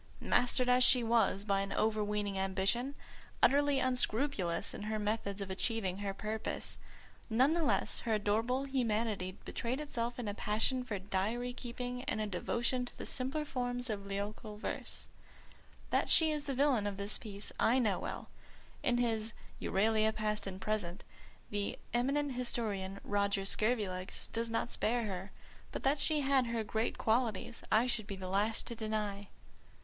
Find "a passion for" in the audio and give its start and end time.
10.27-10.97